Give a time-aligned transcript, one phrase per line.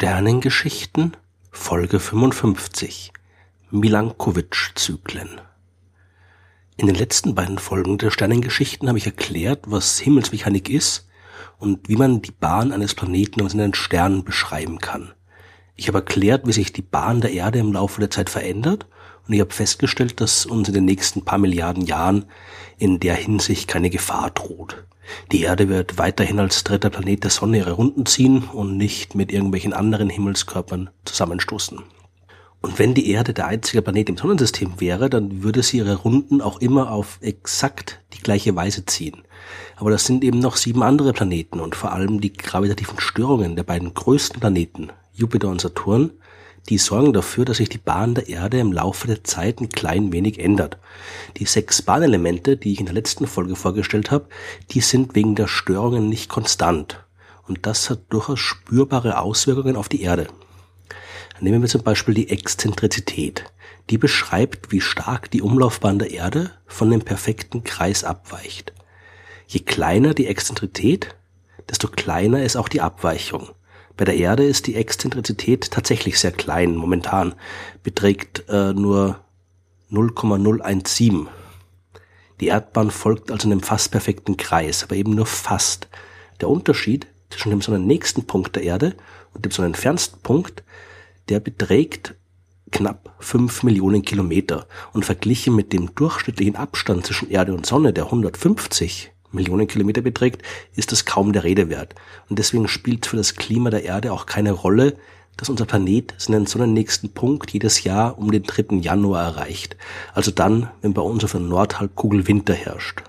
[0.00, 1.14] Sternengeschichten
[1.50, 3.12] Folge 55
[3.70, 5.42] Milankovitch-Zyklen
[6.78, 11.06] In den letzten beiden Folgen der Sternengeschichten habe ich erklärt, was Himmelsmechanik ist
[11.58, 15.12] und wie man die Bahn eines Planeten aus einen Stern beschreiben kann.
[15.76, 18.86] Ich habe erklärt, wie sich die Bahn der Erde im Laufe der Zeit verändert
[19.26, 22.26] und ich habe festgestellt, dass uns in den nächsten paar Milliarden Jahren
[22.78, 24.84] in der Hinsicht keine Gefahr droht.
[25.32, 29.32] Die Erde wird weiterhin als dritter Planet der Sonne ihre Runden ziehen und nicht mit
[29.32, 31.80] irgendwelchen anderen Himmelskörpern zusammenstoßen.
[32.62, 36.42] Und wenn die Erde der einzige Planet im Sonnensystem wäre, dann würde sie ihre Runden
[36.42, 39.22] auch immer auf exakt die gleiche Weise ziehen.
[39.76, 43.62] Aber das sind eben noch sieben andere Planeten und vor allem die gravitativen Störungen der
[43.62, 46.10] beiden größten Planeten, Jupiter und Saturn,
[46.68, 50.12] die sorgen dafür, dass sich die Bahn der Erde im Laufe der Zeit ein klein
[50.12, 50.78] wenig ändert.
[51.36, 54.28] Die sechs Bahnelemente, die ich in der letzten Folge vorgestellt habe,
[54.70, 57.04] die sind wegen der Störungen nicht konstant.
[57.46, 60.28] Und das hat durchaus spürbare Auswirkungen auf die Erde.
[61.40, 63.44] Nehmen wir zum Beispiel die Exzentrizität.
[63.88, 68.72] Die beschreibt, wie stark die Umlaufbahn der Erde von dem perfekten Kreis abweicht.
[69.48, 71.16] Je kleiner die Exzentrizität,
[71.68, 73.48] desto kleiner ist auch die Abweichung.
[74.00, 77.34] Bei der Erde ist die Exzentrizität tatsächlich sehr klein momentan,
[77.82, 79.20] beträgt äh, nur
[79.90, 81.28] 0,017.
[82.40, 85.90] Die Erdbahn folgt also einem fast perfekten Kreis, aber eben nur fast.
[86.40, 88.96] Der Unterschied zwischen dem sonnennächsten Punkt der Erde
[89.34, 90.64] und dem sonnenfernsten Punkt,
[91.28, 92.14] der beträgt
[92.70, 98.04] knapp 5 Millionen Kilometer und verglichen mit dem durchschnittlichen Abstand zwischen Erde und Sonne, der
[98.06, 100.42] 150 Millionen Kilometer beträgt,
[100.74, 101.94] ist das kaum der Rede wert.
[102.28, 104.96] Und deswegen spielt für das Klima der Erde auch keine Rolle,
[105.36, 108.76] dass unser Planet seinen sonnennächsten Punkt jedes Jahr um den 3.
[108.80, 109.76] Januar erreicht.
[110.12, 113.02] Also dann, wenn bei uns auf der Nordhalbkugel Winter herrscht.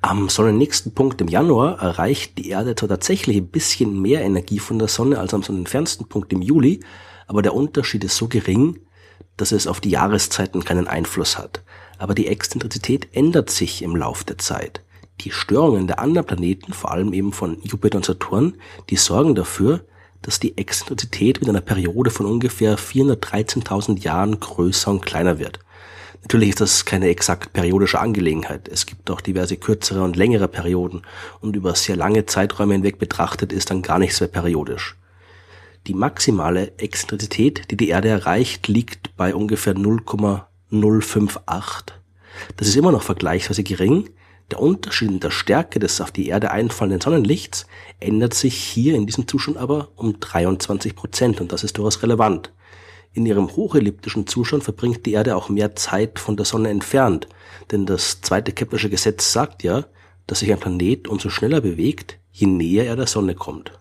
[0.00, 4.78] Am sonnennächsten Punkt im Januar erreicht die Erde zwar tatsächlich ein bisschen mehr Energie von
[4.78, 6.80] der Sonne als am sonnenfernsten Punkt im Juli,
[7.26, 8.78] aber der Unterschied ist so gering,
[9.36, 11.62] dass es auf die Jahreszeiten keinen Einfluss hat.
[11.98, 14.82] Aber die Exzentrizität ändert sich im Lauf der Zeit.
[15.20, 18.54] Die Störungen der anderen Planeten, vor allem eben von Jupiter und Saturn,
[18.90, 19.84] die sorgen dafür,
[20.22, 25.60] dass die Exzentrizität mit einer Periode von ungefähr 413.000 Jahren größer und kleiner wird.
[26.22, 28.68] Natürlich ist das keine exakt periodische Angelegenheit.
[28.68, 31.02] Es gibt auch diverse kürzere und längere Perioden
[31.40, 34.96] und über sehr lange Zeiträume hinweg betrachtet ist dann gar nichts mehr periodisch.
[35.86, 41.94] Die maximale Exzentrizität, die die Erde erreicht, liegt bei ungefähr 0,058.
[42.56, 44.10] Das ist immer noch vergleichsweise gering,
[44.50, 47.66] der Unterschied in der Stärke des auf die Erde einfallenden Sonnenlichts
[48.00, 52.52] ändert sich hier in diesem Zustand aber um 23 Prozent und das ist durchaus relevant.
[53.12, 57.28] In ihrem hochelliptischen Zustand verbringt die Erde auch mehr Zeit von der Sonne entfernt,
[57.70, 59.84] denn das zweite Keplersche Gesetz sagt ja,
[60.26, 63.77] dass sich ein Planet umso schneller bewegt, je näher er der Sonne kommt.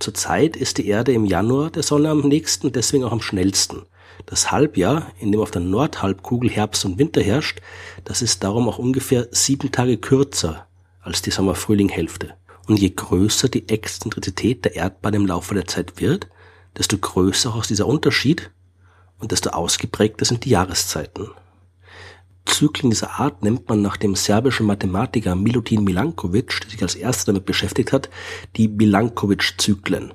[0.00, 3.82] Zurzeit ist die Erde im Januar der Sonne am nächsten, deswegen auch am schnellsten.
[4.24, 7.60] Das Halbjahr, in dem auf der Nordhalbkugel Herbst und Winter herrscht,
[8.04, 10.66] das ist darum auch ungefähr sieben Tage kürzer
[11.02, 12.34] als die Sommer-Frühling-Hälfte.
[12.66, 16.28] Und je größer die Exzentrizität der Erdbahn im Laufe der Zeit wird,
[16.78, 18.50] desto größer auch ist dieser Unterschied
[19.18, 21.28] und desto ausgeprägter sind die Jahreszeiten.
[22.50, 27.32] Zyklen dieser Art nennt man nach dem serbischen Mathematiker Milutin Milankovic, der sich als erster
[27.32, 28.10] damit beschäftigt hat,
[28.56, 30.12] die Milankovic-Zyklen.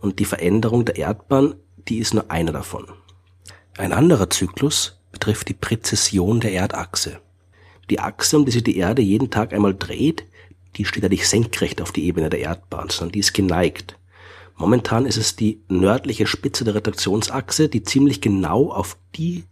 [0.00, 1.54] Und die Veränderung der Erdbahn,
[1.88, 2.86] die ist nur einer davon.
[3.76, 7.20] Ein anderer Zyklus betrifft die Präzession der Erdachse.
[7.90, 10.24] Die Achse, um die sich die Erde jeden Tag einmal dreht,
[10.76, 13.98] die steht ja nicht senkrecht auf die Ebene der Erdbahn, sondern die ist geneigt.
[14.56, 19.44] Momentan ist es die nördliche Spitze der Retraktionsachse, die ziemlich genau auf die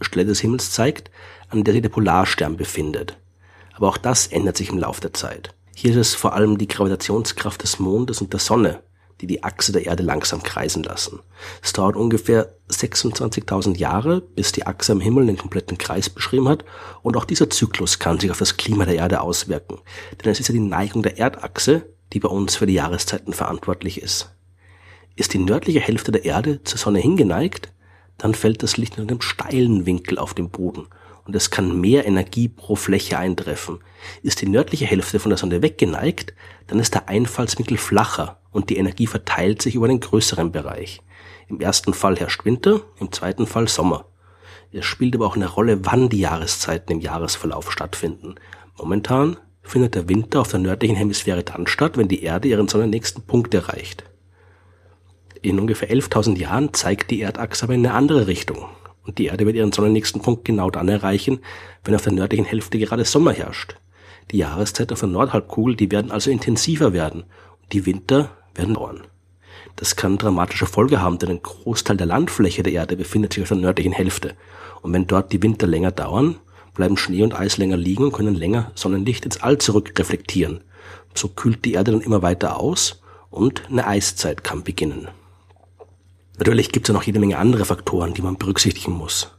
[0.00, 1.10] Stelle des Himmels zeigt,
[1.48, 3.18] an der sich der Polarstern befindet.
[3.74, 5.54] Aber auch das ändert sich im Laufe der Zeit.
[5.74, 8.82] Hier ist es vor allem die Gravitationskraft des Mondes und der Sonne,
[9.20, 11.20] die die Achse der Erde langsam kreisen lassen.
[11.62, 16.64] Es dauert ungefähr 26.000 Jahre, bis die Achse am Himmel den kompletten Kreis beschrieben hat
[17.02, 19.78] und auch dieser Zyklus kann sich auf das Klima der Erde auswirken.
[20.22, 24.02] Denn es ist ja die Neigung der Erdachse, die bei uns für die Jahreszeiten verantwortlich
[24.02, 24.30] ist.
[25.16, 27.72] Ist die nördliche Hälfte der Erde zur Sonne hingeneigt,
[28.18, 30.86] dann fällt das Licht in einem steilen Winkel auf den Boden
[31.28, 33.80] und es kann mehr Energie pro Fläche eintreffen.
[34.22, 36.34] Ist die nördliche Hälfte von der Sonne weggeneigt,
[36.66, 41.02] dann ist der Einfallswinkel flacher und die Energie verteilt sich über den größeren Bereich.
[41.48, 44.06] Im ersten Fall herrscht Winter, im zweiten Fall Sommer.
[44.72, 48.34] Es spielt aber auch eine Rolle, wann die Jahreszeiten im Jahresverlauf stattfinden.
[48.76, 53.22] Momentan findet der Winter auf der nördlichen Hemisphäre dann statt, wenn die Erde ihren sonnennächsten
[53.24, 54.04] Punkt erreicht.
[55.42, 58.66] In ungefähr 11.000 Jahren zeigt die Erdachse aber in eine andere Richtung.
[59.04, 61.40] Und die Erde wird ihren sonnennächsten Punkt genau dann erreichen,
[61.84, 63.76] wenn auf der nördlichen Hälfte gerade Sommer herrscht.
[64.30, 67.22] Die Jahreszeit auf der Nordhalbkugel, die werden also intensiver werden.
[67.62, 69.02] Und die Winter werden dauern.
[69.76, 73.48] Das kann dramatische Folge haben, denn ein Großteil der Landfläche der Erde befindet sich auf
[73.48, 74.34] der nördlichen Hälfte.
[74.82, 76.36] Und wenn dort die Winter länger dauern,
[76.74, 80.62] bleiben Schnee und Eis länger liegen und können länger Sonnenlicht ins All zurückreflektieren.
[81.14, 83.00] So kühlt die Erde dann immer weiter aus
[83.30, 85.08] und eine Eiszeit kann beginnen.
[86.38, 89.32] Natürlich gibt es ja noch jede Menge andere Faktoren, die man berücksichtigen muss.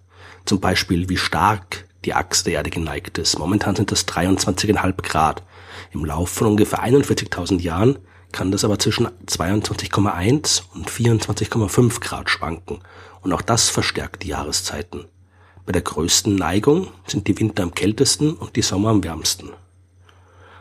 [0.46, 3.40] Zum Beispiel, wie stark die Achse der Erde geneigt ist.
[3.40, 5.44] Momentan sind das 23,5 Grad.
[5.92, 8.00] Im Lauf von ungefähr 41.000 Jahren
[8.32, 12.80] kann das aber zwischen 22,1 und 24,5 Grad schwanken.
[13.22, 15.06] Und auch das verstärkt die Jahreszeiten.
[15.66, 19.50] Bei der größten Neigung sind die Winter am kältesten und die Sommer am wärmsten.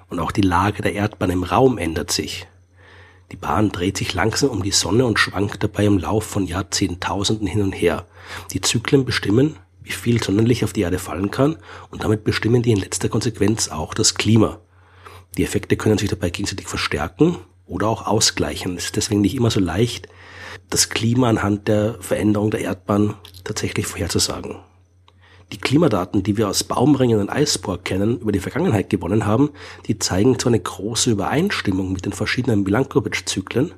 [0.08, 2.46] Und auch die Lage der Erdbahn im Raum ändert sich.
[3.30, 7.46] Die Bahn dreht sich langsam um die Sonne und schwankt dabei im Lauf von Jahrzehntausenden
[7.46, 8.06] hin und her.
[8.52, 11.56] Die Zyklen bestimmen, wie viel Sonnenlicht auf die Erde fallen kann
[11.90, 14.60] und damit bestimmen die in letzter Konsequenz auch das Klima.
[15.36, 17.36] Die Effekte können sich dabei gegenseitig verstärken
[17.66, 18.76] oder auch ausgleichen.
[18.76, 20.08] Es ist deswegen nicht immer so leicht,
[20.70, 23.14] das Klima anhand der Veränderung der Erdbahn
[23.44, 24.56] tatsächlich vorherzusagen.
[25.52, 29.50] Die Klimadaten, die wir aus Baumringen und Eisbohr kennen, über die Vergangenheit gewonnen haben,
[29.86, 33.72] die zeigen zwar eine große Übereinstimmung mit den verschiedenen Milankovic-Zyklen,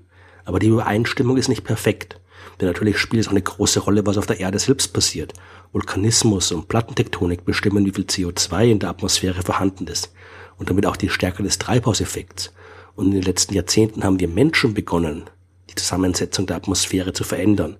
[0.44, 2.20] aber die Übereinstimmung ist nicht perfekt.
[2.60, 5.32] Denn natürlich spielt es auch eine große Rolle, was auf der Erde selbst passiert.
[5.72, 10.12] Vulkanismus und Plattentektonik bestimmen, wie viel CO2 in der Atmosphäre vorhanden ist
[10.58, 12.52] und damit auch die Stärke des Treibhauseffekts.
[12.96, 15.30] Und in den letzten Jahrzehnten haben wir Menschen begonnen,
[15.70, 17.76] die Zusammensetzung der Atmosphäre zu verändern.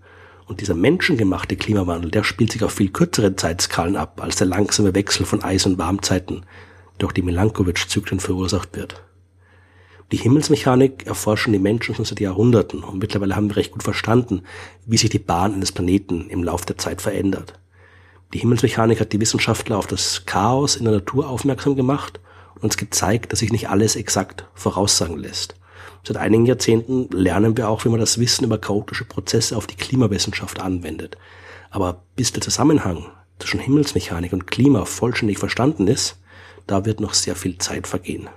[0.51, 4.97] Und dieser menschengemachte Klimawandel, der spielt sich auf viel kürzeren Zeitskalen ab, als der langsame
[4.97, 6.45] Wechsel von Eis- und Warmzeiten
[6.99, 9.01] durch die Milankovic-Zyklen verursacht wird.
[10.11, 14.43] Die Himmelsmechanik erforschen die Menschen schon seit Jahrhunderten und mittlerweile haben wir recht gut verstanden,
[14.87, 17.61] wie sich die Bahn eines Planeten im Lauf der Zeit verändert.
[18.35, 22.19] Die Himmelsmechanik hat die Wissenschaftler auf das Chaos in der Natur aufmerksam gemacht
[22.57, 25.60] und uns gezeigt, dass sich nicht alles exakt voraussagen lässt.
[26.03, 29.77] Seit einigen Jahrzehnten lernen wir auch, wie man das Wissen über chaotische Prozesse auf die
[29.77, 31.17] Klimawissenschaft anwendet.
[31.71, 33.07] Aber bis der Zusammenhang
[33.39, 36.19] zwischen Himmelsmechanik und Klima vollständig verstanden ist,
[36.67, 38.29] da wird noch sehr viel Zeit vergehen.